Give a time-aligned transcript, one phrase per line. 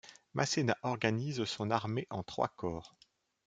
[0.33, 2.95] Masséna organise son armée en trois corps.